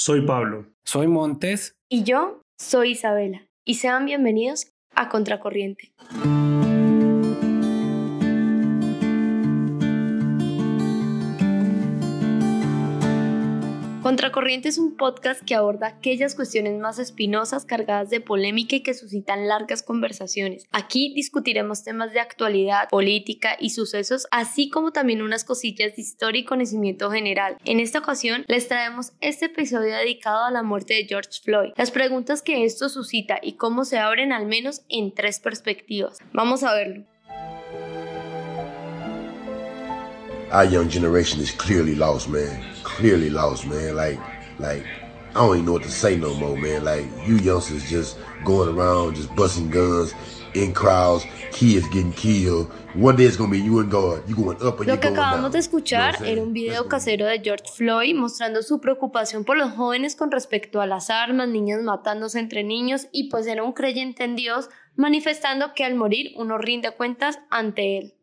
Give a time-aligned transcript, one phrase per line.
[0.00, 0.64] Soy Pablo.
[0.82, 1.76] Soy Montes.
[1.90, 3.46] Y yo soy Isabela.
[3.66, 5.92] Y sean bienvenidos a Contracorriente.
[14.10, 18.92] Contracorriente es un podcast que aborda aquellas cuestiones más espinosas, cargadas de polémica y que
[18.92, 20.66] suscitan largas conversaciones.
[20.72, 26.40] Aquí discutiremos temas de actualidad, política y sucesos, así como también unas cosillas de historia
[26.40, 27.56] y conocimiento general.
[27.64, 31.92] En esta ocasión les traemos este episodio dedicado a la muerte de George Floyd, las
[31.92, 36.18] preguntas que esto suscita y cómo se abren al menos en tres perspectivas.
[36.32, 37.04] Vamos a verlo.
[43.00, 43.96] Clearly lost, man.
[43.96, 44.20] Like,
[44.58, 44.84] like
[45.30, 46.84] I don't even know what to say no more, man.
[46.84, 50.14] Like you youngsters just going around, just busting guns
[50.54, 52.70] in crowds, kids getting killed.
[52.94, 54.28] One day it's gonna be you and God.
[54.28, 57.70] You going up and Lo que acabamos de escuchar era un video casero de George
[57.72, 62.64] Floyd mostrando su preocupación por los jóvenes con respecto a las armas, niños matándose entre
[62.64, 67.38] niños y pues era un creyente en Dios manifestando que al morir uno rinde cuentas
[67.48, 68.14] ante él.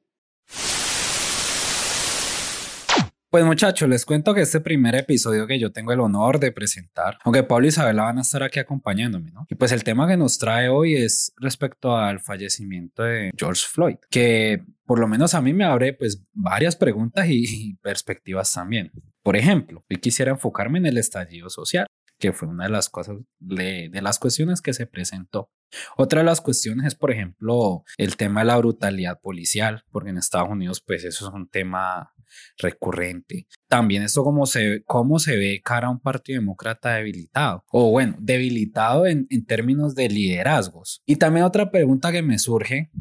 [3.30, 7.17] Pues muchachos, les cuento que este primer episodio que yo tengo el honor de presentar,
[7.25, 9.45] aunque Pablo y Isabela van a estar aquí acompañándome, ¿no?
[9.50, 13.98] Y pues el tema que nos trae hoy es respecto al fallecimiento de George Floyd,
[14.09, 18.94] que por lo menos a mí me abre pues varias preguntas y, perspectivas también.
[19.23, 21.86] Por ejemplo, yo quisiera enfocarme en el estallido social
[22.19, 25.51] que fue una de las cosas, de, de, las cuestiones que se presentó.
[25.97, 30.17] Otra de las cuestiones es, por ejemplo, el tema de la brutalidad policial, porque en
[30.17, 32.13] Estados Unidos, pues eso es un tema
[32.57, 33.47] recurrente.
[33.67, 38.15] También esto cómo se, cómo se ve cara a un partido demócrata debilitado, o bueno,
[38.19, 41.02] debilitado en, en términos de liderazgos.
[41.05, 42.91] Y también otra pregunta que me surge,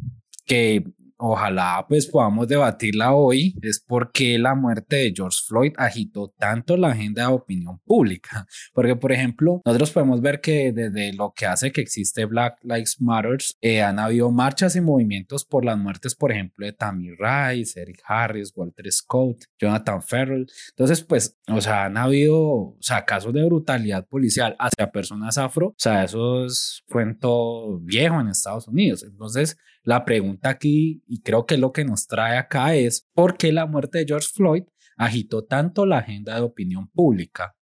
[0.44, 0.84] que
[1.18, 6.76] ojalá pues podamos debatirla hoy, es por qué la muerte de George Floyd agitó tanto
[6.76, 8.46] la agenda de opinión pública.
[8.74, 13.00] Porque, por ejemplo, nosotros podemos ver que desde lo que hace que existe Black Lives
[13.00, 17.80] Matter, eh, han habido marchas y movimientos por las muertes, por ejemplo, de Tammy Rice,
[17.80, 20.46] Eric Harris, Walter Scott, Jonathan Ferrell.
[20.70, 25.68] Entonces, pues, o sea, han habido, o sea, casos de brutalidad policial hacia personas afro,
[25.68, 29.02] o sea, eso es cuento viejo en Estados Unidos.
[29.02, 33.52] Entonces, la pregunta aquí, y creo que lo que nos trae acá es, ¿por qué
[33.52, 34.64] la muerte de George Floyd
[34.96, 37.54] agitó tanto la agenda de opinión pública?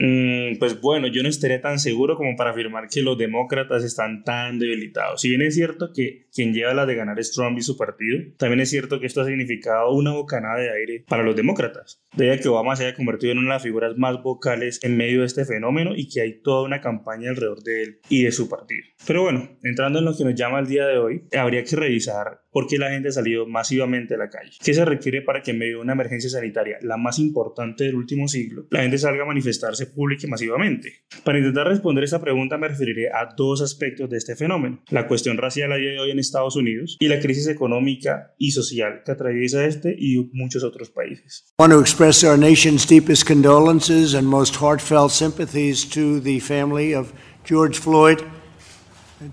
[0.00, 4.24] Mm, pues bueno, yo no estaría tan seguro como para afirmar que los demócratas están
[4.24, 5.20] tan debilitados.
[5.20, 8.18] Si bien es cierto que quien lleva la de ganar es Trump y su partido,
[8.36, 12.38] también es cierto que esto ha significado una bocanada de aire para los demócratas, de
[12.38, 15.26] que Obama se haya convertido en una de las figuras más vocales en medio de
[15.26, 18.84] este fenómeno y que hay toda una campaña alrededor de él y de su partido.
[19.06, 22.42] Pero bueno, entrando en lo que nos llama el día de hoy, habría que revisar
[22.50, 24.50] por qué la gente ha salido masivamente a la calle.
[24.62, 27.94] ¿Qué se requiere para que en medio de una emergencia sanitaria, la más importante del
[27.94, 31.04] último siglo, la gente salga a manifestarse pública y masivamente?
[31.24, 34.82] Para intentar responder esta pregunta me referiré a dos aspectos de este fenómeno.
[34.90, 38.52] La cuestión racial a día de hoy en Estados Unidos y la crisis económica y
[38.52, 41.44] social que atraviesa este y muchos otros países.
[41.58, 46.94] I want to express our nation's deepest condolences and most heartfelt sympathies to the family
[46.94, 47.12] of
[47.44, 48.18] George Floyd.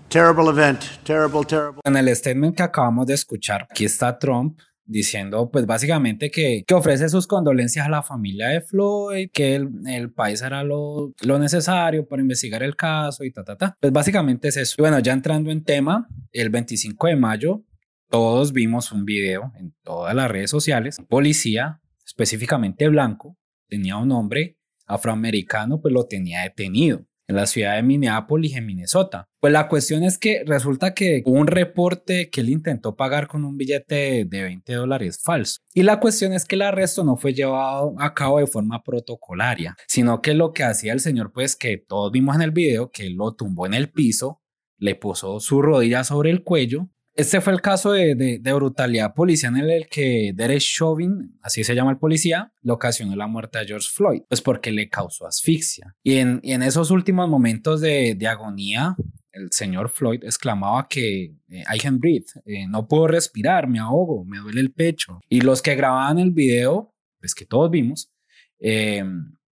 [0.09, 1.81] Terrible event, terrible, terrible.
[1.85, 6.73] En el statement que acabamos de escuchar, aquí está Trump diciendo pues básicamente que, que,
[6.73, 11.39] ofrece sus condolencias a la familia de Floyd, que el, el país hará lo, lo,
[11.39, 13.77] necesario para investigar el caso y ta, ta, ta.
[13.79, 14.75] Pues básicamente es eso.
[14.77, 17.63] Y bueno, ya entrando en tema, el 25 de mayo
[18.09, 20.97] todos vimos un video en todas las redes sociales.
[20.97, 23.37] Un policía, específicamente blanco,
[23.67, 29.27] tenía un hombre afroamericano, pues lo tenía detenido en la ciudad de Minneapolis, en Minnesota.
[29.39, 33.43] Pues la cuestión es que resulta que hubo un reporte que él intentó pagar con
[33.43, 35.59] un billete de 20 dólares falso.
[35.73, 39.75] Y la cuestión es que el arresto no fue llevado a cabo de forma protocolaria,
[39.87, 43.09] sino que lo que hacía el señor, pues que todos vimos en el video, que
[43.09, 44.41] lo tumbó en el piso,
[44.79, 49.57] le puso su rodilla sobre el cuello este fue el caso de, de, brutalidad policial
[49.57, 53.65] en el que Derek Chauvin, así se llama el policía, le ocasionó la muerte a
[53.65, 55.95] George Floyd, pues porque le causó asfixia.
[56.03, 58.95] Y en, y en esos últimos momentos de, de, agonía,
[59.31, 64.23] el señor Floyd exclamaba que eh, I can breathe, eh, no puedo respirar, me ahogo,
[64.23, 65.19] me duele el pecho.
[65.27, 68.11] Y los que grababan el video, pues que todos vimos,
[68.59, 69.03] eh,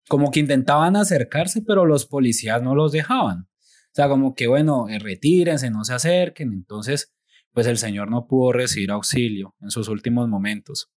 [0.07, 3.47] como que intentaban acercarse, pero los policías no los dejaban.
[3.49, 6.51] O sea, como que bueno, retírense, no se acerquen.
[6.51, 7.14] Entonces,
[7.55, 10.91] pues el Señor no pudo recibir auxilio en sus últimos momentos.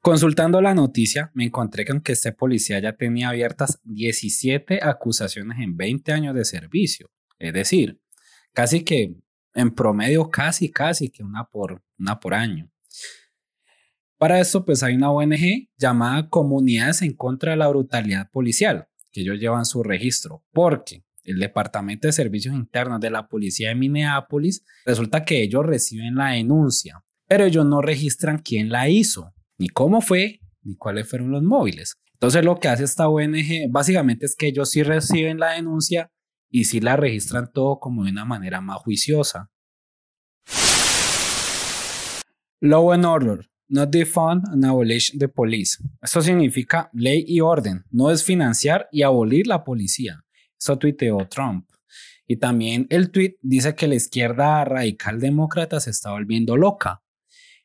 [0.00, 5.76] Consultando la noticia, me encontré con que este policía ya tenía abiertas 17 acusaciones en
[5.76, 7.10] 20 años de servicio.
[7.38, 8.00] Es decir,
[8.54, 9.16] casi que
[9.52, 12.70] en promedio, casi, casi que una por, una por año.
[14.16, 19.20] Para esto, pues hay una ONG llamada Comunidades en contra de la brutalidad policial, que
[19.20, 24.64] ellos llevan su registro, porque el Departamento de Servicios Internos de la Policía de Minneapolis,
[24.84, 30.00] resulta que ellos reciben la denuncia, pero ellos no registran quién la hizo, ni cómo
[30.00, 31.96] fue, ni cuáles fueron los móviles.
[32.14, 36.10] Entonces lo que hace esta ONG básicamente es que ellos sí reciben la denuncia
[36.50, 39.50] y sí la registran todo como de una manera más juiciosa.
[42.60, 45.78] Law and Order, not defund and abolish the police.
[46.02, 50.24] Esto significa ley y orden, no es financiar y abolir la policía.
[50.58, 51.68] Eso tuiteó Trump.
[52.26, 57.02] Y también el tweet dice que la izquierda radical demócrata se está volviendo loca.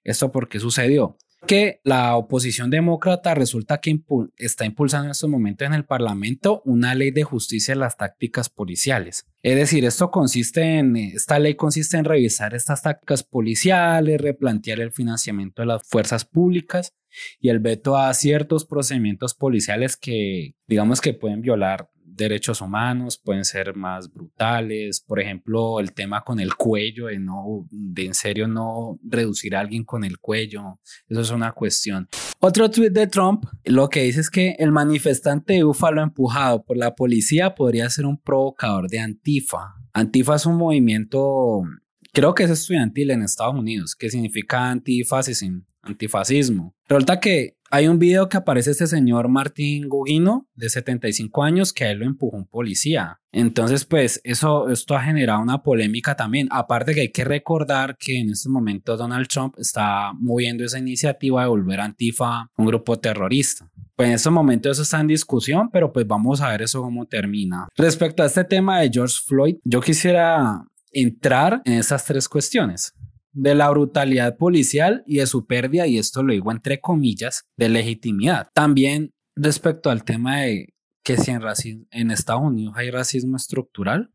[0.04, 1.18] ¿Esto por qué sucedió?
[1.46, 4.00] que la oposición demócrata resulta que
[4.38, 8.50] está impulsando en estos momentos en el Parlamento una ley de justicia de las tácticas
[8.50, 9.26] policiales.
[9.42, 14.92] Es decir, esto consiste en, esta ley consiste en revisar estas tácticas policiales, replantear el
[14.92, 16.94] financiamiento de las fuerzas públicas
[17.40, 23.46] y el veto a ciertos procedimientos policiales que digamos que pueden violar derechos humanos pueden
[23.46, 25.02] ser más brutales.
[25.02, 29.60] Por ejemplo, el tema con el cuello, de no, de en serio no reducir a
[29.60, 30.80] alguien con el cuello.
[31.08, 32.08] Eso es una cuestión.
[32.40, 36.78] Otro tweet de Trump lo que dice es que el manifestante de Búfalo empujado por
[36.78, 39.76] la policía podría ser un provocador de Antifa.
[39.94, 41.62] Antifa es un movimiento,
[42.12, 45.64] creo que es estudiantil en Estados Unidos, que significa antifascismo.
[45.84, 46.74] Antifascismo.
[46.88, 51.86] Resulta que hay un video que aparece este señor Martín Gugino, de 75 años, que
[51.86, 53.20] a él lo empujó un policía.
[53.32, 56.48] Entonces, pues, eso, esto ha generado una polémica también.
[56.52, 61.42] Aparte que hay que recordar que en este momento Donald Trump está moviendo esa iniciativa
[61.42, 63.68] de volver a Antifa un grupo terrorista.
[63.96, 67.08] Pues en estos momentos eso está en discusión, pero pues vamos a ver eso cómo
[67.08, 67.68] termina.
[67.76, 72.94] Respecto a este tema de George Floyd, yo quisiera entrar en esas tres cuestiones
[73.34, 77.70] de la brutalidad policial y de su pérdida, y esto lo digo entre comillas, de
[77.70, 78.50] legitimidad.
[78.54, 81.42] También respecto al tema de que si en,
[81.92, 84.12] en Estados Unidos hay racismo estructural,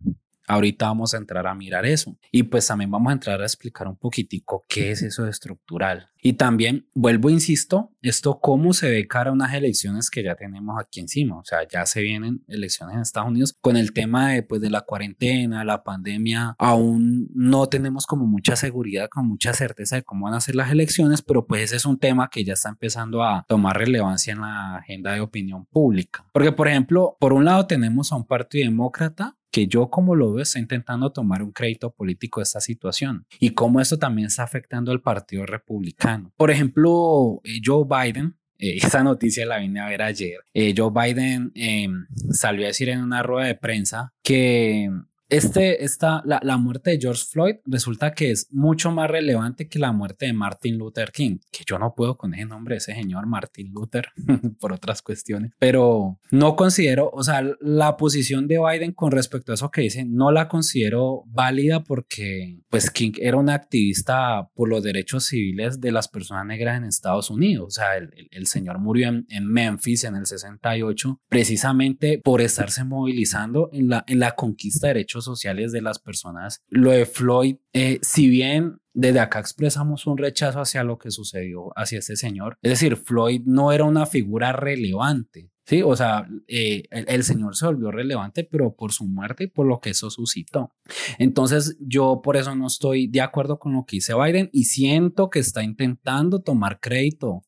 [0.48, 3.86] Ahorita vamos a entrar a mirar eso y pues también vamos a entrar a explicar
[3.86, 6.08] un poquitico qué es eso de estructural.
[6.20, 10.76] Y también, vuelvo, insisto, esto cómo se ve cara a unas elecciones que ya tenemos
[10.80, 11.38] aquí encima.
[11.38, 14.70] O sea, ya se vienen elecciones en Estados Unidos con el tema de, pues, de
[14.70, 16.56] la cuarentena, la pandemia.
[16.58, 20.72] Aún no tenemos como mucha seguridad, con mucha certeza de cómo van a ser las
[20.72, 24.40] elecciones, pero pues ese es un tema que ya está empezando a tomar relevancia en
[24.40, 26.26] la agenda de opinión pública.
[26.32, 30.32] Porque, por ejemplo, por un lado tenemos a un partido demócrata que yo como lo
[30.32, 34.42] veo está intentando tomar un crédito político de esta situación y cómo esto también está
[34.42, 36.32] afectando al Partido Republicano.
[36.36, 40.40] Por ejemplo, eh, Joe Biden, eh, esa noticia la vine a ver ayer.
[40.52, 44.90] Eh, Joe Biden em, salió a decir en una rueda de prensa que
[45.28, 49.78] este, esta, la, la, muerte de George Floyd resulta que es mucho más relevante que
[49.78, 53.26] la muerte de Martin Luther King, que yo no puedo con ese nombre, ese señor
[53.26, 54.08] Martin Luther,
[54.60, 59.56] por otras cuestiones, pero no considero, o sea, la posición de Biden con respecto a
[59.56, 64.82] eso que dice, no la considero válida porque, pues, King era un activista por los
[64.82, 69.08] derechos civiles de las personas negras en Estados Unidos, o sea, el, el, señor murió
[69.08, 74.86] en, en, Memphis en el 68 precisamente por estarse movilizando en la, en la conquista
[74.86, 76.62] de derechos sociales de las personas.
[76.68, 81.72] Lo de Floyd, eh, si bien desde acá expresamos un rechazo hacia lo que sucedió
[81.76, 85.50] hacia este señor, es decir, Floyd no era una figura relevante.
[85.68, 89.66] Sí, o sea, eh, el, señor se volvió relevante, pero por su muerte y por
[89.66, 90.72] lo que eso suscitó.
[91.18, 95.28] Entonces, yo por eso no estoy de acuerdo con lo que dice Biden y siento
[95.28, 97.44] que está intentando tomar crédito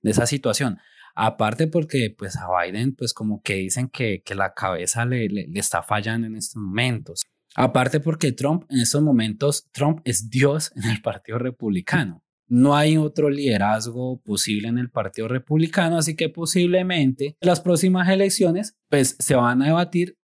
[0.00, 0.78] de esa situación.
[1.14, 5.46] Aparte porque pues a Biden pues como que dicen que, que la cabeza le, le,
[5.54, 7.22] está fallando en estos momentos.
[7.56, 12.22] Aparte porque Trump en estos momentos, Trump es Dios en el Partido Republicano.
[12.46, 18.76] No hay otro liderazgo posible en el Partido Republicano, así que posiblemente las próximas elecciones
[18.88, 20.16] pues se van a debatir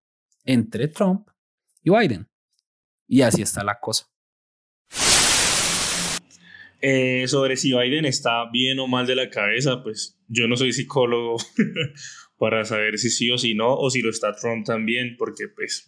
[0.44, 1.28] entre Trump
[1.82, 2.28] y Biden.
[3.06, 4.06] Y así está la cosa.
[6.88, 10.72] Eh, sobre si Biden está bien o mal de la cabeza, pues yo no soy
[10.72, 11.36] psicólogo
[12.38, 15.84] para saber si sí o si no, o si lo está Trump también, porque pues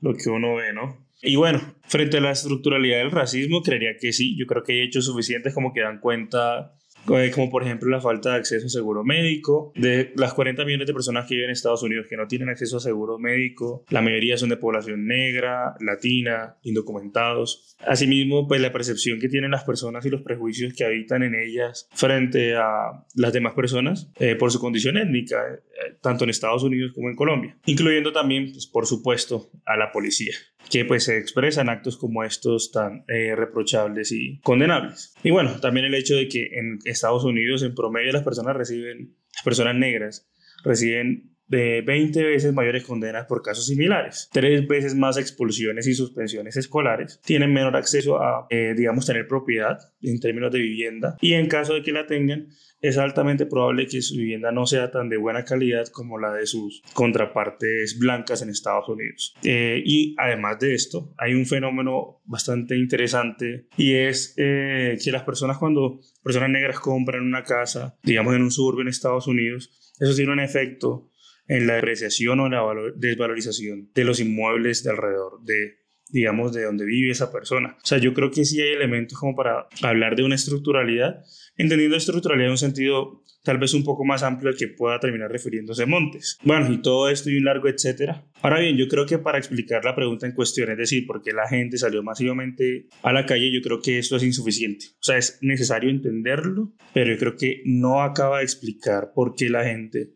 [0.00, 1.04] lo que uno ve, ¿no?
[1.20, 4.82] Y bueno, frente a la estructuralidad del racismo, creería que sí, yo creo que hay
[4.82, 9.04] hechos suficientes como que dan cuenta como por ejemplo la falta de acceso a seguro
[9.04, 9.72] médico.
[9.74, 12.78] De las 40 millones de personas que viven en Estados Unidos que no tienen acceso
[12.78, 17.76] a seguro médico, la mayoría son de población negra, latina, indocumentados.
[17.86, 21.88] Asimismo, pues la percepción que tienen las personas y los prejuicios que habitan en ellas
[21.92, 26.92] frente a las demás personas eh, por su condición étnica, eh, tanto en Estados Unidos
[26.94, 30.34] como en Colombia, incluyendo también, pues, por supuesto, a la policía.
[30.70, 35.14] Que pues se expresan actos como estos tan eh, reprochables y condenables.
[35.22, 39.16] Y bueno, también el hecho de que en Estados Unidos en promedio las personas reciben,
[39.34, 40.28] las personas negras
[40.64, 46.56] reciben de 20 veces mayores condenas por casos similares, tres veces más expulsiones y suspensiones
[46.56, 51.48] escolares, tienen menor acceso a, eh, digamos, tener propiedad en términos de vivienda y en
[51.48, 52.48] caso de que la tengan,
[52.84, 56.46] es altamente probable que su vivienda no sea tan de buena calidad como la de
[56.46, 59.34] sus contrapartes blancas en Estados Unidos.
[59.42, 65.22] Eh, y además de esto, hay un fenómeno bastante interesante y es eh, que las
[65.22, 70.14] personas cuando personas negras compran una casa, digamos en un suburbio en Estados Unidos, eso
[70.14, 71.10] tiene un efecto
[71.48, 72.62] en la depreciación o la
[72.96, 77.76] desvalorización de los inmuebles de alrededor de digamos, de donde vive esa persona.
[77.82, 81.24] O sea, yo creo que sí hay elementos como para hablar de una estructuralidad,
[81.56, 85.30] entendiendo estructuralidad en un sentido tal vez un poco más amplio al que pueda terminar
[85.30, 86.38] refiriéndose Montes.
[86.42, 88.24] Bueno, y todo esto y un largo etcétera.
[88.42, 91.32] Ahora bien, yo creo que para explicar la pregunta en cuestión, es decir, por qué
[91.32, 94.86] la gente salió masivamente a la calle, yo creo que esto es insuficiente.
[94.94, 99.50] O sea, es necesario entenderlo, pero yo creo que no acaba de explicar por qué
[99.50, 100.14] la gente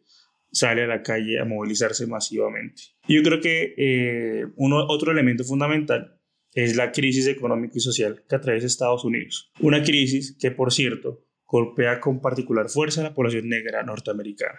[0.58, 2.82] sale a la calle a movilizarse masivamente.
[3.06, 6.20] Yo creo que eh, uno, otro elemento fundamental
[6.52, 9.52] es la crisis económica y social que atraviesa Estados Unidos.
[9.60, 14.58] Una crisis que, por cierto, golpea con particular fuerza a la población negra norteamericana.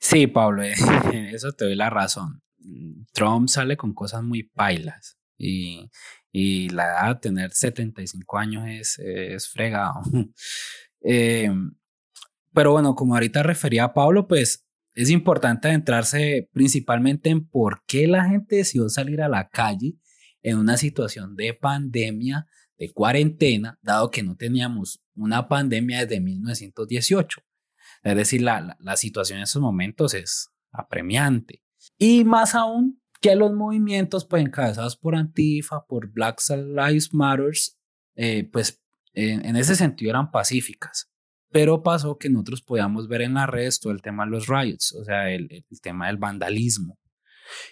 [0.00, 0.62] Sí, Pablo,
[1.32, 2.42] eso te doy la razón.
[3.12, 5.90] Trump sale con cosas muy pailas y,
[6.32, 10.00] y la edad de tener 75 años es, es fregado.
[11.06, 11.50] Eh,
[12.54, 18.06] pero bueno, como ahorita refería a Pablo, pues es importante adentrarse principalmente en por qué
[18.06, 19.96] la gente decidió salir a la calle
[20.42, 22.46] en una situación de pandemia,
[22.78, 27.42] de cuarentena, dado que no teníamos una pandemia desde 1918.
[28.04, 31.62] Es decir, la, la, situación en esos momentos es apremiante.
[31.98, 37.52] Y más aún que los movimientos pues, encabezados por Antifa, por Black Lives Matter,
[38.16, 38.82] eh, pues
[39.14, 41.13] en ese sentido eran pacíficas.
[41.54, 44.92] Pero pasó que nosotros podíamos ver en las redes todo el tema de los riots,
[44.92, 46.98] o sea, el, tema del vandalismo.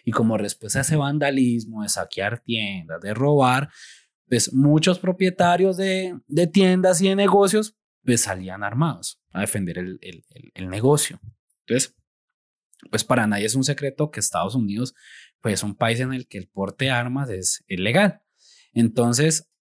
[0.05, 3.71] Y como respuesta a ese vandalismo, de saquear tiendas, de robar,
[4.29, 6.17] pues muchos propietarios de,
[6.53, 10.25] tiendas y de negocios pues salían armados a defender el, el,
[10.55, 11.19] el, negocio.
[11.67, 11.97] Entonces,
[12.89, 14.95] pues para nadie es un secreto que Estados Unidos
[15.41, 18.23] pues es un país en el que el porte de armas es ilegal.
[18.75, 19.52] Entonces,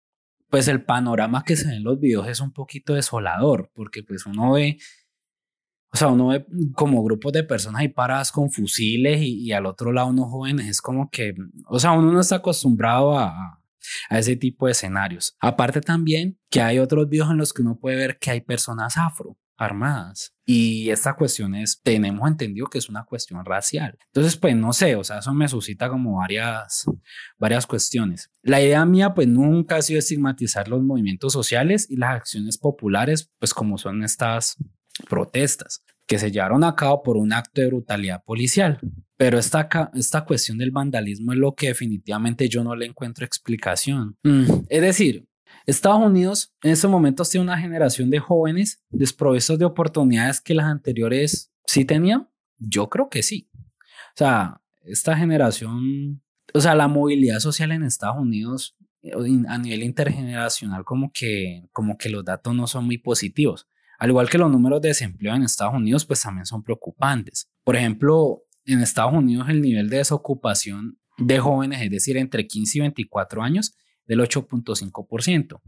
[0.52, 4.26] pues el panorama que se ve en los videos es un poquito desolador, porque pues
[4.26, 4.78] uno ve,
[5.94, 9.94] o sea, uno ve como grupos de personas ahí paradas con fusiles y, al otro
[9.94, 11.34] lado unos jóvenes, es como que,
[11.68, 13.62] o sea, uno no está acostumbrado a,
[14.10, 15.38] a ese tipo de escenarios.
[15.40, 18.98] Aparte también que hay otros videos en los que uno puede ver que hay personas
[18.98, 20.34] afro armadas.
[20.46, 23.98] Y esta cuestión es, tenemos entendido que es una cuestión racial.
[24.08, 26.86] Entonces, pues no sé, o sea, eso me suscita como varias,
[27.38, 28.32] varias cuestiones.
[28.42, 33.30] La idea mía, pues nunca ha sido estigmatizar los movimientos sociales y las acciones populares,
[33.40, 34.58] pues como son estas
[35.08, 38.80] protestas que se llevaron a cabo por un acto de brutalidad policial.
[39.16, 44.18] Pero esta, esta cuestión del vandalismo es lo que definitivamente yo no le encuentro explicación.
[44.24, 45.26] Mm, es decir,
[45.66, 50.66] Estados Unidos en estos momentos tiene una generación de jóvenes desprovistos de oportunidades que las
[50.66, 52.30] anteriores sí tenían.
[52.58, 53.50] Yo creo que sí.
[53.56, 56.22] O sea, esta generación,
[56.54, 59.12] o sea, la movilidad social en Estados Unidos eh,
[59.48, 63.68] a nivel intergeneracional como que, como que los datos no son muy positivos.
[64.00, 67.52] Al igual que los números de desempleo en Estados Unidos, pues también son preocupantes.
[67.64, 72.78] Por ejemplo, en Estados Unidos el nivel de desocupación de jóvenes, es decir, entre 15
[72.78, 75.62] y 24 años, del 8.5%.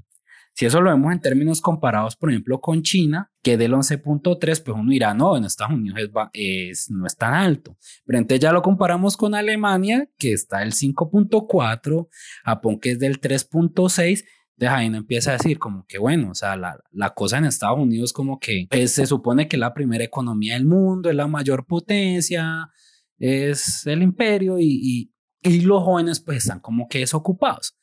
[0.56, 4.78] Si eso lo vemos en términos comparados, por ejemplo, con China, que del 11.3, pues
[4.78, 6.00] uno dirá, no, en Estados Unidos
[6.34, 7.76] es, no es tan alto.
[8.06, 12.08] Pero entonces ya lo comparamos con Alemania, que está del 5.4,
[12.46, 14.26] Japón, que es del 3.6.
[14.56, 17.80] De ahí empieza a decir como que bueno, o sea, la, la cosa en Estados
[17.80, 21.26] Unidos como que pues, se supone que es la primera economía del mundo, es la
[21.26, 22.70] mayor potencia,
[23.18, 27.76] es el imperio y, y, y los jóvenes pues están como que desocupados.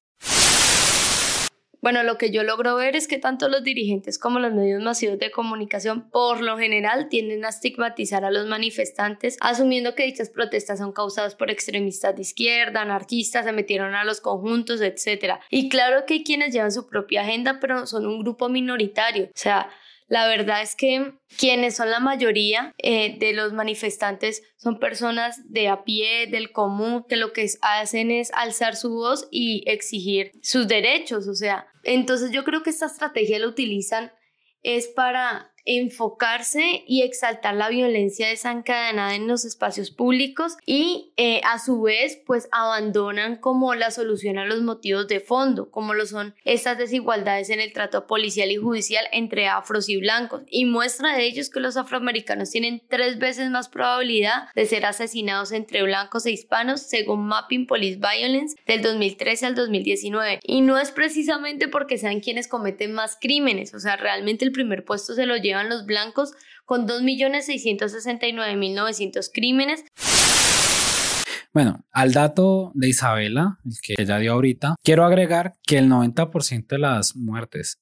[1.82, 5.18] Bueno, lo que yo logro ver es que tanto los dirigentes como los medios masivos
[5.18, 10.78] de comunicación por lo general tienden a estigmatizar a los manifestantes, asumiendo que dichas protestas
[10.78, 15.36] son causadas por extremistas de izquierda, anarquistas, se metieron a los conjuntos, etc.
[15.50, 19.24] Y claro que hay quienes llevan su propia agenda, pero son un grupo minoritario.
[19.24, 19.70] O sea,
[20.10, 25.68] la verdad es que quienes son la mayoría eh, de los manifestantes son personas de
[25.68, 30.66] a pie, del común, que lo que hacen es alzar su voz y exigir sus
[30.66, 31.28] derechos.
[31.28, 34.12] O sea, entonces yo creo que esta estrategia la utilizan
[34.62, 41.58] es para enfocarse y exaltar la violencia desencadenada en los espacios públicos y eh, a
[41.58, 46.34] su vez pues abandonan como la solución a los motivos de fondo, como lo son
[46.44, 50.42] estas desigualdades en el trato policial y judicial entre afros y blancos.
[50.48, 54.84] Y muestra de ello es que los afroamericanos tienen tres veces más probabilidad de ser
[54.86, 60.40] asesinados entre blancos e hispanos según Mapping Police Violence del 2013 al 2019.
[60.42, 64.84] Y no es precisamente porque sean quienes cometen más crímenes, o sea, realmente el primer
[64.84, 66.32] puesto se lo llevan los blancos
[66.64, 69.84] con 2.669.900 crímenes.
[71.52, 76.68] Bueno, al dato de Isabela, el que ella dio ahorita, quiero agregar que el 90%
[76.68, 77.80] de las muertes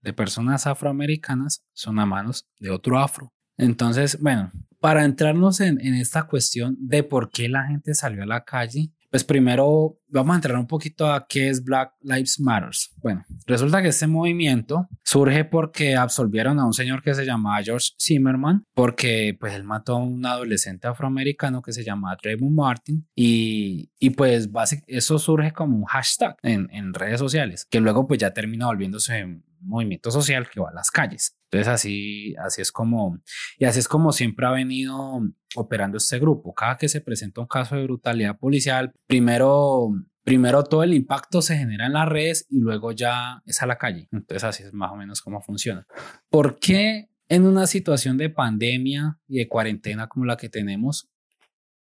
[0.00, 3.32] de personas afroamericanas son a manos de otro afro.
[3.56, 8.26] Entonces, bueno, para entrarnos en, en esta cuestión de por qué la gente salió a
[8.26, 12.70] la calle, pues primero vamos a entrar un poquito a qué es Black Lives Matter.
[13.02, 17.90] Bueno, resulta que este movimiento surge porque absolvieron a un señor que se llamaba George
[18.00, 23.90] Zimmerman, porque pues él mató a un adolescente afroamericano que se llamaba Trayvon Martin y,
[23.98, 24.48] y pues
[24.86, 29.24] eso surge como un hashtag en, en redes sociales, que luego pues ya termina volviéndose
[29.24, 31.36] un movimiento social que va a las calles.
[31.50, 33.18] Entonces así, así es como,
[33.58, 35.20] y así es como siempre ha venido
[35.56, 36.54] operando este grupo.
[36.54, 39.90] Cada que se presenta un caso de brutalidad policial, primero,
[40.22, 43.78] primero todo el impacto se genera en las redes y luego ya es a la
[43.78, 44.08] calle.
[44.12, 45.88] Entonces así es más o menos cómo funciona.
[46.28, 51.10] ¿Por qué en una situación de pandemia y de cuarentena como la que tenemos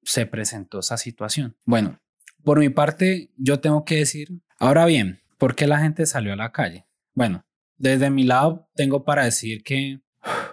[0.02, 1.58] se presentó esa situación?
[1.66, 2.00] Bueno,
[2.46, 6.38] por mi parte, yo tengo que decir, ahora bien, ¿por qué la gente salió a
[6.38, 6.88] la calle?
[7.14, 7.44] Bueno,
[7.78, 10.02] desde mi lado tengo para decir que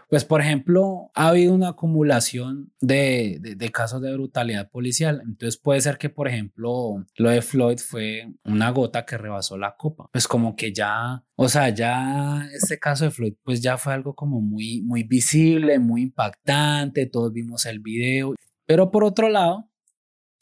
[0.08, 5.20] pues, por ejemplo, ha habido una acumulación de, de, casos de brutalidad policial.
[5.24, 9.74] Entonces puede ser que, por ejemplo, lo de Floyd fue una gota que rebasó la
[9.76, 10.08] copa.
[10.12, 14.14] Pues como que ya, o sea, ya este caso de Floyd, pues ya fue algo
[14.14, 17.06] como muy, muy visible, muy impactante.
[17.06, 18.34] Todos vimos el video.
[18.66, 19.68] Pero por otro lado,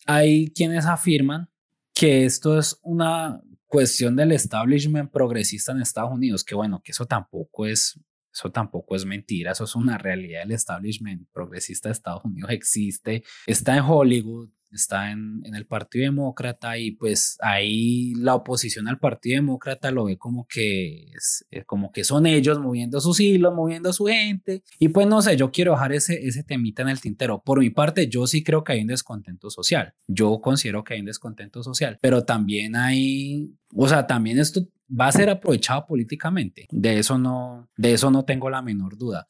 [0.07, 1.49] hay quienes afirman
[1.95, 3.41] que esto es una
[3.73, 7.99] cuestión del establishment progresista en Estados Unidos, que bueno, que eso tampoco es
[8.31, 10.43] eso tampoco es mentira, eso es una realidad.
[10.43, 16.05] El establishment progresista de Estados Unidos existe, está en Hollywood, está en, en, el Partido
[16.05, 21.65] Demócrata y pues ahí la oposición al Partido Demócrata lo ve como que, es, eh,
[21.65, 24.63] como que son ellos moviendo sus hilos, moviendo su gente.
[24.79, 27.43] Y pues no sé, yo quiero dejar ese, ese temita en el tintero.
[27.43, 29.95] Por mi parte, yo sí creo que hay un descontento social.
[30.07, 35.09] Yo considero que hay un descontento social, pero también hay, o sea, también esto va
[35.09, 36.67] a ser aprovechado políticamente.
[36.71, 39.29] De eso no, de eso no tengo la menor duda.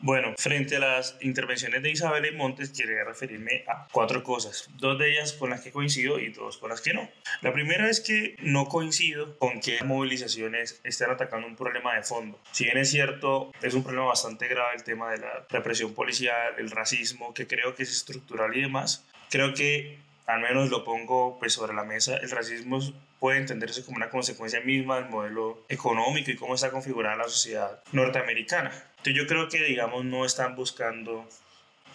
[0.00, 4.70] Bueno, frente a las intervenciones de Isabel y Montes, quería referirme a cuatro cosas.
[4.76, 7.08] Dos de ellas con las que coincido y dos con las que no.
[7.42, 12.38] La primera es que no coincido con que movilizaciones estén atacando un problema de fondo.
[12.52, 16.54] Si bien es cierto, es un problema bastante grave el tema de la represión policial,
[16.58, 19.98] el racismo, que creo que es estructural y demás, creo que
[20.28, 22.80] al menos lo pongo pues sobre la mesa, el racismo
[23.18, 27.82] puede entenderse como una consecuencia misma del modelo económico y cómo está configurada la sociedad
[27.92, 28.70] norteamericana.
[28.98, 31.26] Entonces yo creo que, digamos, no están buscando,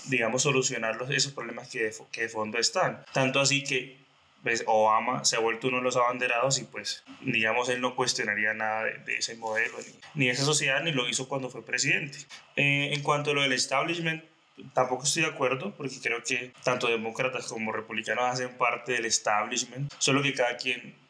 [0.06, 3.06] digamos, solucionar los, esos problemas que de, que de fondo están.
[3.14, 3.98] Tanto así que
[4.42, 8.56] pues, Obama se ha vuelto uno de los abanderados y pues, digamos, él no cuestionaría
[8.56, 9.78] nada de, ese modelo,
[10.16, 12.18] ni, de esa sociedad, ni lo hizo cuando fue presidente.
[12.56, 14.24] Eh, en cuanto a lo del establishment,
[14.74, 19.92] tampoco estoy de acuerdo porque creo que tanto demócratas como republicanos hacen parte del establishment,
[19.98, 21.04] solo que cada quien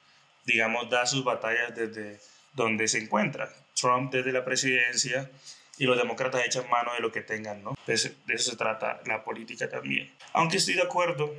[0.45, 2.19] digamos, da sus batallas desde
[2.53, 3.49] donde se encuentra.
[3.73, 5.29] Trump desde la presidencia
[5.77, 7.75] y los demócratas echan mano de lo que tengan, ¿no?
[7.87, 10.13] de eso se trata la política también.
[10.33, 11.33] Aunque estoy de acuerdo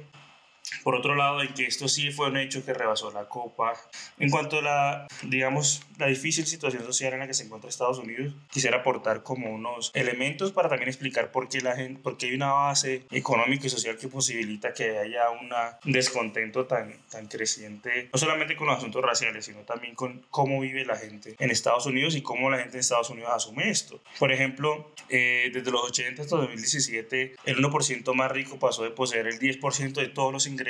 [0.82, 3.74] por otro lado, en que esto sí fue un hecho que rebasó la copa.
[4.18, 7.98] En cuanto a la, digamos, la difícil situación social en la que se encuentra Estados
[7.98, 12.26] Unidos, quisiera aportar como unos elementos para también explicar por qué, la gente, por qué
[12.26, 15.50] hay una base económica y social que posibilita que haya un
[15.84, 20.84] descontento tan, tan creciente, no solamente con los asuntos raciales, sino también con cómo vive
[20.84, 24.00] la gente en Estados Unidos y cómo la gente en Estados Unidos asume esto.
[24.18, 29.26] Por ejemplo, eh, desde los 80 hasta 2017, el 1% más rico pasó de poseer
[29.26, 30.63] el 10% de todos los ingresos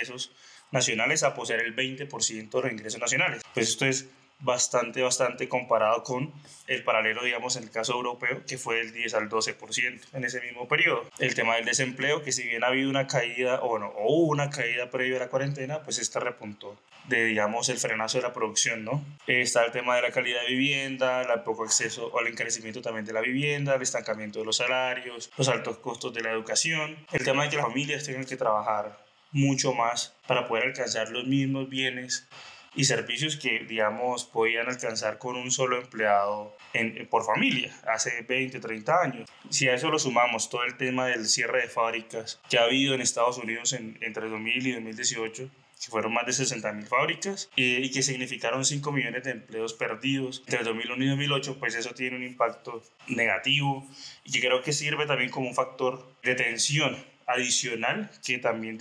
[0.70, 3.42] nacionales a poseer el 20% de los ingresos nacionales.
[3.54, 4.08] Pues esto es
[4.40, 6.32] bastante, bastante comparado con
[6.66, 10.40] el paralelo, digamos, en el caso europeo, que fue del 10 al 12% en ese
[10.40, 11.08] mismo periodo.
[11.18, 14.32] El tema del desempleo, que si bien ha habido una caída, o no, o hubo
[14.32, 16.78] una caída previo a la cuarentena, pues esta repuntó
[17.08, 19.04] de, digamos, el frenazo de la producción, ¿no?
[19.26, 23.04] Está el tema de la calidad de vivienda, el poco acceso o el encarecimiento también
[23.04, 27.24] de la vivienda, el estancamiento de los salarios, los altos costos de la educación, el
[27.24, 29.03] tema de que las familias tengan que trabajar
[29.34, 32.26] mucho más para poder alcanzar los mismos bienes
[32.74, 38.58] y servicios que, digamos, podían alcanzar con un solo empleado en, por familia hace 20,
[38.58, 39.30] 30 años.
[39.50, 42.94] Si a eso lo sumamos todo el tema del cierre de fábricas que ha habido
[42.94, 45.50] en Estados Unidos en, entre 2000 y 2018,
[45.84, 50.42] que fueron más de 60 mil fábricas y, que significaron 5 millones de empleos perdidos
[50.46, 53.86] entre 2001 y 2008, pues eso tiene un impacto negativo
[54.24, 58.78] y que creo que sirve también como un factor de tensión adicional que también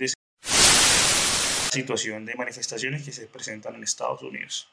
[1.74, 4.68] situación de manifestaciones que se presentan en Estados Unidos.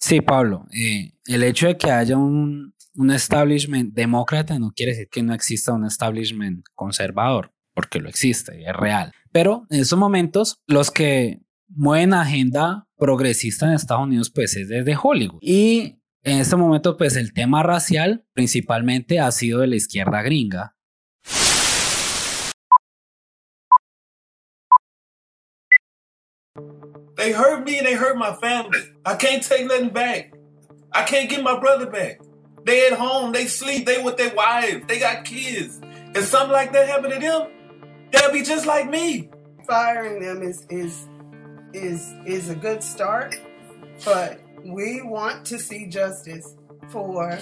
[0.00, 5.08] Sí, Pablo, eh, el hecho de que haya un, un establishment demócrata no quiere decir
[5.08, 9.12] que no exista un establishment conservador, porque lo existe, es real.
[9.30, 14.96] Pero en estos momentos, los que mueven agenda progresista en Estados Unidos, pues es desde
[15.00, 15.38] Hollywood.
[15.40, 20.76] Y en este momento, pues el tema racial principalmente ha sido de la izquierda gringa.
[27.22, 28.80] They hurt me and they hurt my family.
[29.06, 30.34] I can't take nothing back.
[30.90, 32.20] I can't get my brother back.
[32.64, 35.80] They at home, they sleep, they with their wives, they got kids.
[36.16, 37.48] If something like that happened to them,
[38.10, 39.30] they'll be just like me.
[39.68, 41.06] Firing them is is
[41.72, 43.36] is is a good start,
[44.04, 46.56] but we want to see justice
[46.88, 47.38] for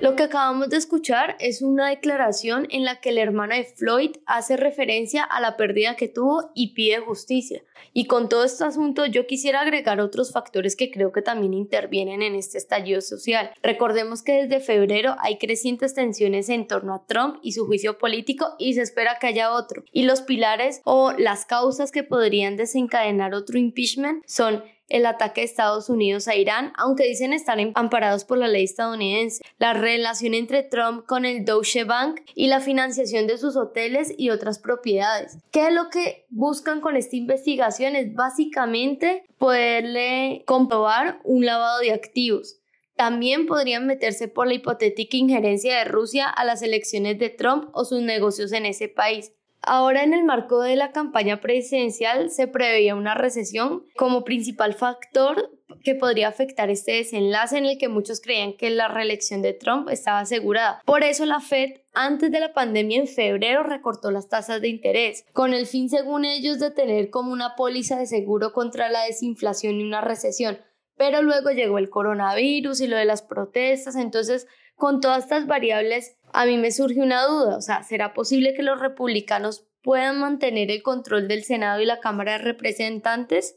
[0.00, 4.12] Lo que acabamos de escuchar es una declaración en la que el hermano de Floyd
[4.26, 7.62] hace referencia a la pérdida que tuvo y pide justicia.
[7.92, 12.22] Y con todo este asunto yo quisiera agregar otros factores que creo que también intervienen
[12.22, 13.50] en este estallido social.
[13.60, 18.54] Recordemos que desde febrero hay crecientes tensiones en torno a Trump y su juicio político
[18.58, 19.82] y se espera que haya otro.
[19.92, 25.46] Y los pilares o las causas que podrían desencadenar otro impeachment son el ataque de
[25.46, 30.62] Estados Unidos a Irán, aunque dicen estar amparados por la ley estadounidense, la relación entre
[30.62, 35.38] Trump con el Deutsche Bank y la financiación de sus hoteles y otras propiedades.
[35.50, 37.96] ¿Qué es lo que buscan con esta investigación?
[37.96, 42.58] Es básicamente poderle comprobar un lavado de activos.
[42.96, 47.84] También podrían meterse por la hipotética injerencia de Rusia a las elecciones de Trump o
[47.84, 49.32] sus negocios en ese país.
[49.62, 55.50] Ahora en el marco de la campaña presidencial se preveía una recesión como principal factor
[55.82, 59.88] que podría afectar este desenlace en el que muchos creían que la reelección de Trump
[59.88, 60.80] estaba asegurada.
[60.84, 65.24] Por eso la Fed antes de la pandemia en febrero recortó las tasas de interés,
[65.32, 69.80] con el fin según ellos de tener como una póliza de seguro contra la desinflación
[69.80, 70.58] y una recesión.
[70.96, 74.46] Pero luego llegó el coronavirus y lo de las protestas, entonces
[74.78, 78.62] con todas estas variables a mí me surge una duda, o sea, ¿será posible que
[78.62, 83.56] los republicanos puedan mantener el control del Senado y la Cámara de Representantes?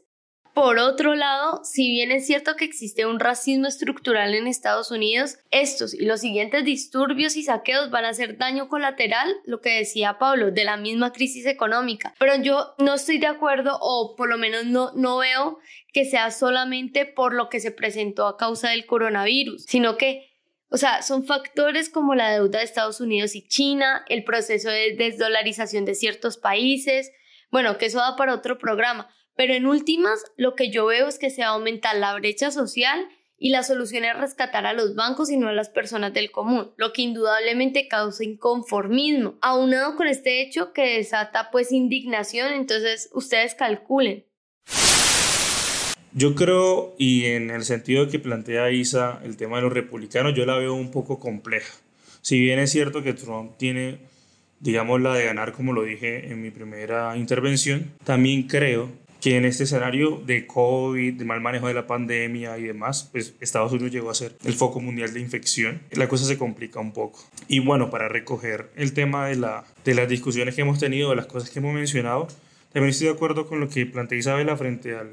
[0.52, 5.38] Por otro lado, si bien es cierto que existe un racismo estructural en Estados Unidos,
[5.50, 10.18] estos y los siguientes disturbios y saqueos van a hacer daño colateral, lo que decía
[10.18, 12.14] Pablo, de la misma crisis económica.
[12.18, 15.58] Pero yo no estoy de acuerdo o por lo menos no, no veo
[15.92, 20.31] que sea solamente por lo que se presentó a causa del coronavirus, sino que
[20.72, 24.96] o sea, son factores como la deuda de Estados Unidos y China, el proceso de
[24.96, 27.12] desdolarización de ciertos países,
[27.50, 31.18] bueno, que eso da para otro programa, pero en últimas lo que yo veo es
[31.18, 33.06] que se va a aumentar la brecha social
[33.36, 36.72] y la solución es rescatar a los bancos y no a las personas del común,
[36.78, 43.54] lo que indudablemente causa inconformismo, aunado con este hecho que desata pues indignación, entonces ustedes
[43.54, 44.24] calculen.
[46.14, 50.44] Yo creo, y en el sentido que plantea Isa el tema de los republicanos, yo
[50.44, 51.72] la veo un poco compleja.
[52.20, 53.98] Si bien es cierto que Trump tiene,
[54.60, 58.90] digamos, la de ganar, como lo dije en mi primera intervención, también creo
[59.22, 63.34] que en este escenario de COVID, de mal manejo de la pandemia y demás, pues
[63.40, 65.80] Estados Unidos llegó a ser el foco mundial de infección.
[65.92, 67.24] La cosa se complica un poco.
[67.48, 71.16] Y bueno, para recoger el tema de, la, de las discusiones que hemos tenido, de
[71.16, 72.28] las cosas que hemos mencionado,
[72.72, 75.10] también estoy de acuerdo con lo que plantea Isabela frente al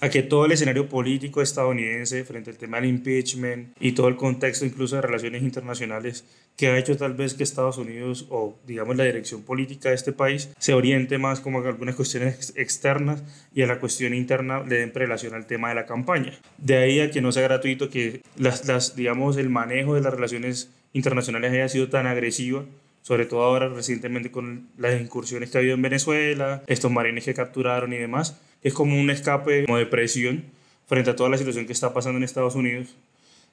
[0.00, 4.16] a que todo el escenario político estadounidense frente al tema del impeachment y todo el
[4.16, 6.24] contexto incluso de relaciones internacionales
[6.56, 10.12] que ha hecho tal vez que Estados Unidos o digamos la dirección política de este
[10.12, 13.22] país se oriente más como a algunas cuestiones externas
[13.54, 16.38] y a la cuestión interna le den relación al tema de la campaña.
[16.58, 20.70] De ahí a que no sea gratuito que las digamos el manejo de las relaciones
[20.92, 22.66] internacionales haya sido tan agresivo
[23.08, 27.32] sobre todo ahora recientemente con las incursiones que ha habido en Venezuela, estos marines que
[27.32, 30.44] capturaron y demás, es como un escape como de presión
[30.86, 32.96] frente a toda la situación que está pasando en Estados Unidos,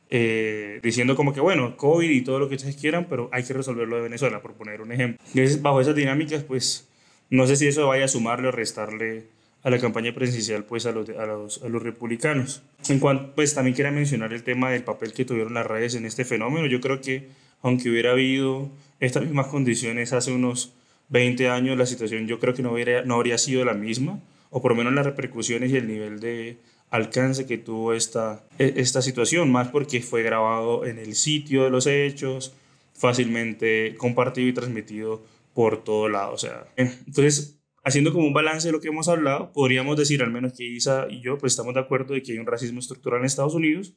[0.09, 3.53] eh, diciendo como que bueno, COVID y todo lo que ustedes quieran, pero hay que
[3.53, 5.23] resolverlo de Venezuela, por poner un ejemplo.
[5.33, 6.87] Y bajo esas dinámicas, pues
[7.29, 9.25] no sé si eso vaya a sumarle o restarle
[9.63, 12.61] a la campaña presidencial pues a los, a los, a los republicanos.
[12.87, 16.05] En cuanto, pues también quería mencionar el tema del papel que tuvieron las redes en
[16.05, 16.67] este fenómeno.
[16.67, 17.27] Yo creo que
[17.63, 20.73] aunque hubiera habido estas mismas condiciones hace unos
[21.09, 24.19] 20 años, la situación yo creo que no, hubiera, no habría sido la misma
[24.55, 28.75] o por lo menos las repercusiones y el nivel de alcance que tuvo esta, e,
[28.77, 32.55] esta situación, más porque fue grabado en el sitio de los hechos,
[32.93, 36.31] fácilmente compartido y transmitido por todo lado.
[36.31, 40.31] O sea, entonces, haciendo como un balance de lo que hemos hablado, podríamos decir, al
[40.31, 43.19] menos que Isa y yo, pues estamos de acuerdo de que hay un racismo estructural
[43.19, 43.93] en Estados Unidos,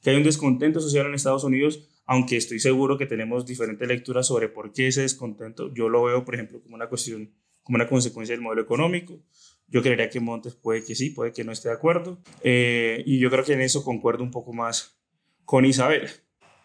[0.00, 4.26] que hay un descontento social en Estados Unidos, aunque estoy seguro que tenemos diferentes lecturas
[4.26, 5.72] sobre por qué ese descontento.
[5.72, 7.30] Yo lo veo, por ejemplo, como una cuestión,
[7.62, 9.20] como una consecuencia del modelo económico.
[9.68, 12.18] Yo creería que Montes puede que sí, puede que no esté de acuerdo.
[12.42, 15.00] Eh, y yo creo que en eso concuerdo un poco más
[15.44, 16.10] con Isabel.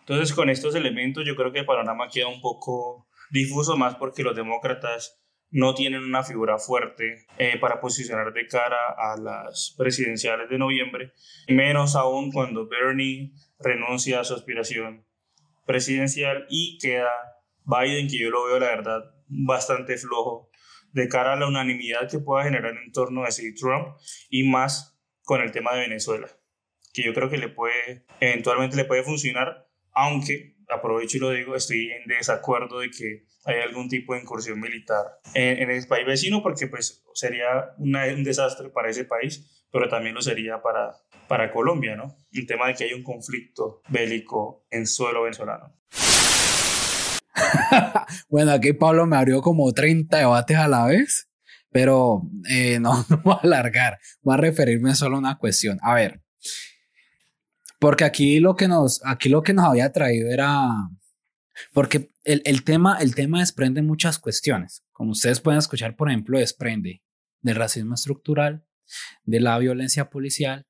[0.02, 4.24] Entonces, con estos elementos, yo creo que el panorama queda un poco difuso, más porque
[4.24, 10.50] los demócratas no tienen una figura fuerte eh, para posicionar de cara a las presidenciales
[10.50, 11.14] de noviembre,
[11.48, 15.06] menos aún cuando Bernie renuncia a su aspiración
[15.66, 17.10] presidencial y queda
[17.64, 20.50] Biden, que yo lo veo la verdad bastante flojo
[20.98, 23.96] de cara a la unanimidad que pueda generar en torno a ese Trump
[24.30, 26.28] y más con el tema de Venezuela,
[26.92, 31.56] que yo creo que le puede, eventualmente le puede funcionar, aunque, aprovecho y lo digo,
[31.56, 35.06] estoy en desacuerdo de que hay algún tipo de incursión militar
[35.36, 40.16] en, en el país vecino, porque pues sería un desastre para ese país, pero también
[40.16, 40.96] lo sería para,
[41.28, 42.16] para Colombia, ¿no?
[42.32, 45.76] El tema de que hay un conflicto bélico en suelo venezolano.
[48.30, 51.30] bueno, aquí Pablo me abrió como 30 debates a la vez,
[51.72, 55.78] pero eh, no, no voy a alargar, voy a referirme solo a una cuestión.
[55.82, 56.22] A ver,
[57.80, 60.68] porque aquí lo que nos, aquí lo que nos había traído era
[61.74, 64.84] porque el, el, tema, el tema desprende muchas cuestiones.
[64.92, 67.02] Como ustedes pueden escuchar, por ejemplo, desprende
[67.42, 68.66] del racismo estructural,
[69.24, 70.66] de la violencia policial,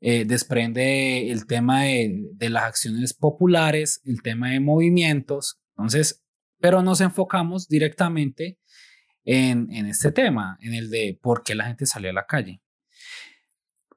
[0.00, 5.61] eh, desprende el tema de, de, las acciones populares, el tema de movimientos.
[5.76, 6.22] Entonces,
[6.60, 8.58] pero nos enfocamos directamente
[9.24, 12.62] en, este tema, en el de por qué la gente salió a la calle.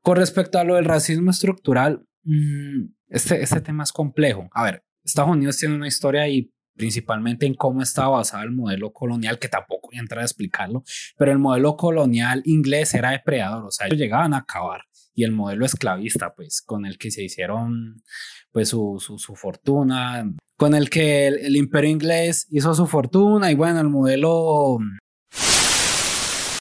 [0.01, 4.49] Con respecto a lo del racismo estructural, mmm, este, este tema es complejo.
[4.51, 8.91] A ver, Estados Unidos tiene una historia y principalmente en cómo estaba basado el modelo
[8.91, 10.83] colonial, que tampoco voy a entrar a explicarlo,
[11.17, 14.81] pero el modelo colonial inglés era depredador, o sea, ellos llegaban a acabar.
[15.13, 18.03] Y el modelo esclavista, pues, con el que se hicieron,
[18.51, 20.25] pues, su fortuna,
[20.57, 24.77] con el que el, imperio inglés hizo su fortuna, y bueno, el modelo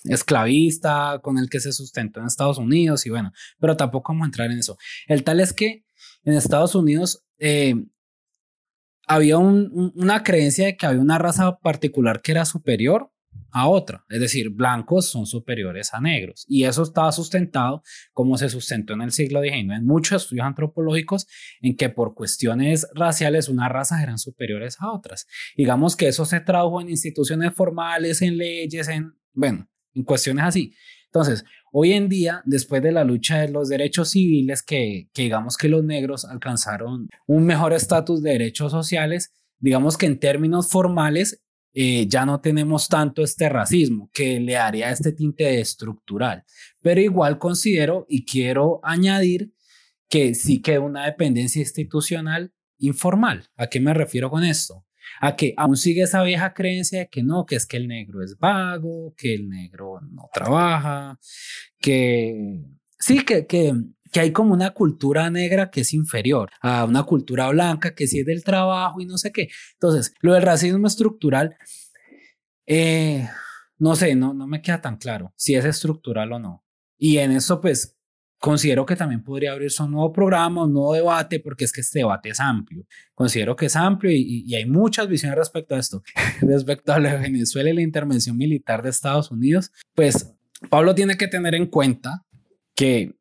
[0.04, 4.26] esclavista con el que se sustentó en Estados Unidos, y bueno, pero tampoco vamos a
[4.26, 4.76] entrar en eso.
[5.06, 5.84] El tal es que
[6.24, 7.74] en Estados Unidos, eh,
[9.06, 13.10] había un, un, una creencia de que había una raza particular que era superior
[13.54, 16.44] a otra, es decir, blancos son superiores a negros.
[16.48, 21.28] Y eso estaba sustentado como se sustentó en el siglo XIX en muchos estudios antropológicos
[21.62, 25.28] en que por cuestiones raciales unas razas eran superiores a otras.
[25.56, 30.74] Digamos que eso se tradujo en instituciones formales, en leyes, en, bueno, en cuestiones así.
[31.04, 35.56] Entonces, hoy en día, después de la lucha de los derechos civiles, que, que digamos
[35.56, 41.40] que los negros alcanzaron un mejor estatus de derechos sociales, digamos que en términos formales
[41.74, 46.44] eh, ya no tenemos tanto este racismo que le haría este tinte estructural.
[46.80, 49.52] Pero igual considero y quiero añadir
[50.08, 53.48] que sí queda una dependencia institucional informal.
[53.56, 54.86] ¿A qué me refiero con esto?
[55.20, 58.22] a que aún sigue esa vieja creencia de que no, que es que el negro
[58.22, 61.18] es vago, que el negro no trabaja,
[61.78, 62.62] que
[62.98, 63.74] sí, que, que,
[64.14, 68.20] que hay como una cultura negra que es inferior a una cultura blanca que sí
[68.20, 69.48] es del trabajo y no sé qué.
[69.72, 71.56] Entonces, lo del racismo estructural,
[72.64, 73.28] eh,
[73.76, 76.64] no sé, no, no me queda tan claro si es estructural o no.
[76.96, 77.94] Y en eso, pues,
[78.44, 82.00] Considero que también podría abrirse un nuevo programa, un nuevo debate, porque es que este
[82.00, 82.84] debate es amplio.
[83.14, 86.02] Considero que es amplio y, hay muchas visiones respecto a esto.
[86.42, 90.34] respecto a la Venezuela y la intervención militar de Estados Unidos, pues
[90.68, 92.26] Pablo tiene que tener en cuenta
[92.74, 93.16] que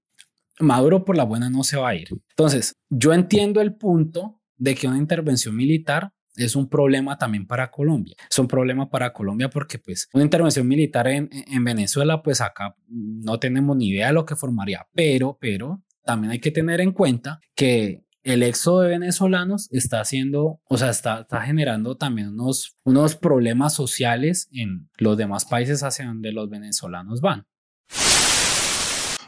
[0.60, 2.10] Maduro por la buena no se va a ir.
[2.30, 7.70] Entonces, yo entiendo el punto de que una intervención militar es un problema también para
[7.70, 8.16] Colombia.
[8.30, 12.76] Es un problema para Colombia porque pues una intervención militar en, en Venezuela, pues acá
[12.88, 16.92] no tenemos ni idea de lo que formaría, pero, pero también hay que tener en
[16.92, 22.78] cuenta que el éxodo de venezolanos está haciendo, o sea, está, está, generando también unos,
[22.84, 27.46] unos problemas sociales en los demás países hacia donde los venezolanos van.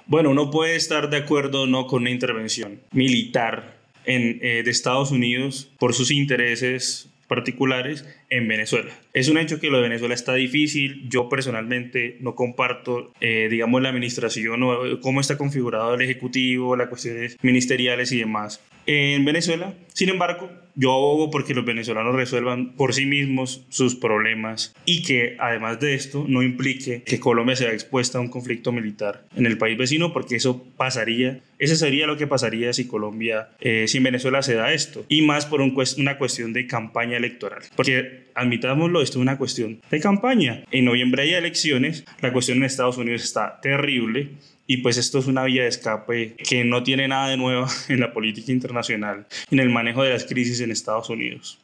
[0.08, 5.12] Bueno, uno puede estar de acuerdo no con una intervención militar en, eh, de Estados
[5.12, 8.92] Unidos por sus intereses particulares en Venezuela.
[9.14, 11.08] Es un hecho que lo de Venezuela está difícil.
[11.10, 16.90] Yo personalmente no comparto, eh, digamos, la administración o cómo está configurado el Ejecutivo, las
[16.90, 18.62] cuestiones ministeriales y demás.
[18.88, 19.74] en Venezuela.
[19.94, 25.38] Sin embargo, yo abogo porque los venezolanos resuelvan por sí mismos sus problemas y que
[25.40, 29.58] además de esto no implique que Colombia sea expuesta a un conflicto militar en el
[29.58, 34.04] país vecino porque eso pasaría, ese sería lo que pasaría si Colombia, eh, si en
[34.04, 37.64] Venezuela se da esto y más por una cuestión de campaña electoral.
[37.76, 40.64] Porque admitámoslo, esto es una cuestión de campaña.
[40.72, 44.32] En noviembre hay elecciones, la cuestión en Estados Unidos está terrible
[44.68, 48.00] y pues esto es una vía de escape que no tiene nada de nuevo en
[48.00, 51.60] la política internacional, en el manejo de las crisis en Estados Unidos.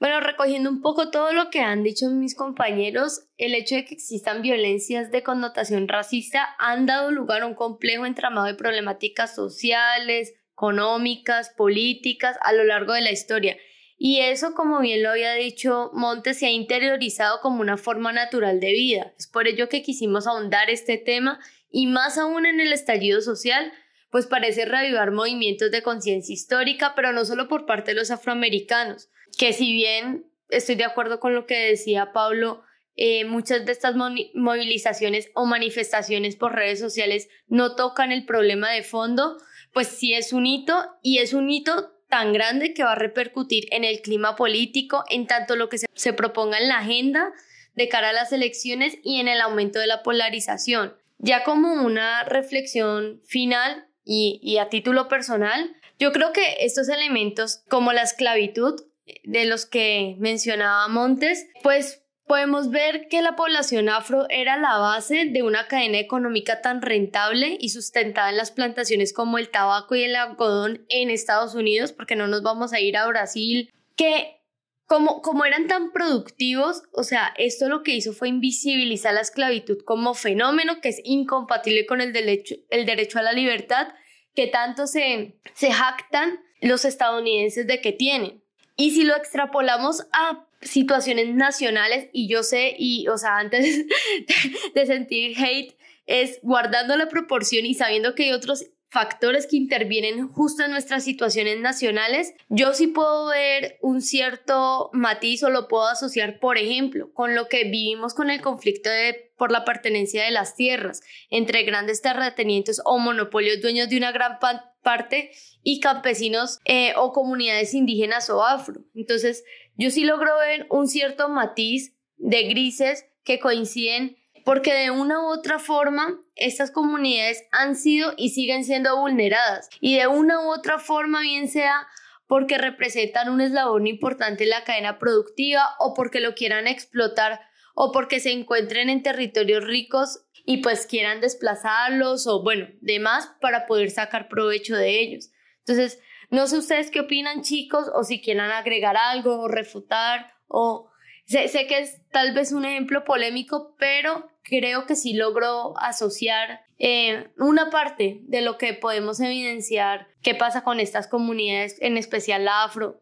[0.00, 3.94] Bueno, recogiendo un poco todo lo que han dicho mis compañeros, el hecho de que
[3.94, 10.34] existan violencias de connotación racista han dado lugar a un complejo entramado de problemáticas sociales,
[10.52, 13.56] económicas, políticas a lo largo de la historia
[14.00, 18.60] y eso, como bien lo había dicho Montes, se ha interiorizado como una forma natural
[18.60, 19.12] de vida.
[19.18, 23.72] Es por ello que quisimos ahondar este tema y más aún en el estallido social,
[24.10, 29.10] pues parece reavivar movimientos de conciencia histórica, pero no solo por parte de los afroamericanos,
[29.36, 32.62] que si bien estoy de acuerdo con lo que decía Pablo,
[32.94, 38.84] eh, muchas de estas movilizaciones o manifestaciones por redes sociales no tocan el problema de
[38.84, 39.38] fondo,
[39.72, 43.66] pues sí es un hito y es un hito tan grande que va a repercutir
[43.70, 47.32] en el clima político, en tanto lo que se, proponga en la agenda
[47.74, 50.96] de cara a las elecciones y en el aumento de la polarización.
[51.18, 57.92] Ya como una reflexión final y, a título personal, yo creo que estos elementos como
[57.92, 58.80] la esclavitud
[59.24, 65.24] de los que mencionaba Montes, pues podemos ver que la población afro era la base
[65.24, 70.04] de una cadena económica tan rentable y sustentada en las plantaciones como el tabaco y
[70.04, 74.42] el algodón en Estados Unidos, porque no nos vamos a ir a Brasil, que
[74.86, 79.78] como, como eran tan productivos, o sea, esto lo que hizo fue invisibilizar la esclavitud
[79.84, 83.88] como fenómeno que es incompatible con el derecho, el derecho a la libertad
[84.34, 88.42] que tanto se, se jactan los estadounidenses de que tienen.
[88.76, 93.86] Y si lo extrapolamos a situaciones nacionales y yo sé, y o sea, antes
[94.74, 100.28] de sentir hate, es guardando la proporción y sabiendo que hay otros factores que intervienen
[100.28, 105.86] justo en nuestras situaciones nacionales, yo sí puedo ver un cierto matiz o lo puedo
[105.86, 110.30] asociar, por ejemplo, con lo que vivimos con el conflicto de, por la pertenencia de
[110.30, 114.38] las tierras entre grandes terratenientes o monopolios dueños de una gran
[114.82, 118.80] parte y campesinos eh, o comunidades indígenas o afro.
[118.94, 119.44] Entonces,
[119.78, 125.26] yo sí logro ver un cierto matiz de grises que coinciden porque de una u
[125.26, 130.78] otra forma estas comunidades han sido y siguen siendo vulneradas y de una u otra
[130.78, 131.86] forma bien sea
[132.26, 137.40] porque representan un eslabón importante en la cadena productiva o porque lo quieran explotar
[137.74, 143.66] o porque se encuentren en territorios ricos y pues quieran desplazarlos o bueno, demás para
[143.66, 145.30] poder sacar provecho de ellos.
[145.60, 150.90] Entonces, no sé ustedes qué opinan, chicos, o si quieran agregar algo o refutar, o
[151.24, 157.28] sé, que es tal vez un ejemplo polémico, pero creo que sí logro asociar eh,
[157.38, 162.64] una parte de lo que podemos evidenciar qué pasa con estas comunidades, en especial la
[162.64, 163.00] afro.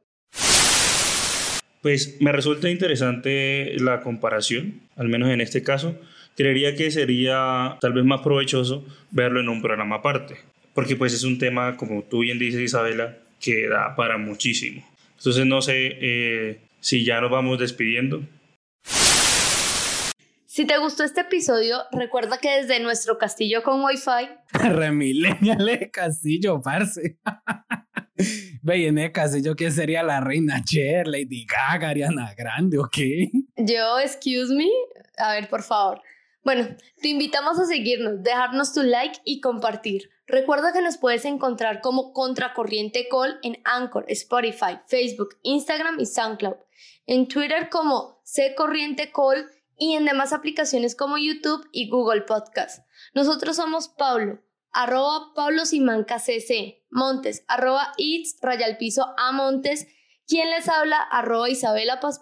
[1.83, 5.95] Pues me resulta interesante la comparación, al menos en este caso.
[6.37, 10.37] Creería que sería tal vez más provechoso verlo en un programa aparte
[10.77, 14.87] porque pues es un tema, como tú bien dices Isabela, que da para muchísimo.
[15.17, 18.23] Entonces no sé eh, si ya nos vamos despidiendo.
[20.45, 24.29] Si te gustó este episodio, recuerda que desde nuestro castillo con Wi-Fi.
[24.53, 27.17] Remileniale castillo, parce.
[28.63, 33.31] Ve, en el castillo, ¿quién sería la reina Cher, Lady Gaga, Ariana Grande o qué?
[33.57, 34.69] Yo, excuse me.
[35.17, 36.03] A ver, por favor.
[36.47, 40.11] Bueno, te invitamos a seguirnos, dejarnos tu like y compartir.
[40.29, 46.55] Recuerda que nos puedes encontrar como Contracorriente Call en Anchor, Spotify, Facebook, Instagram y SoundCloud.
[47.07, 52.87] En Twitter como C Corriente Call y en demás aplicaciones como YouTube y Google Podcast.
[53.13, 59.89] Nosotros somos Pablo, arroba Pablo Simanca CC, Montes, arroba It's, rayalpiso a Montes,
[60.27, 62.21] quien les habla, arroba Isabela Paz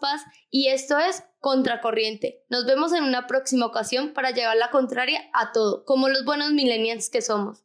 [0.51, 2.45] y esto es Contracorriente.
[2.49, 6.53] Nos vemos en una próxima ocasión para llevar la contraria a todo, como los buenos
[6.53, 7.64] millennials que somos.